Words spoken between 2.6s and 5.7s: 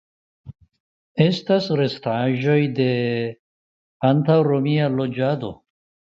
de antaŭromia loĝado.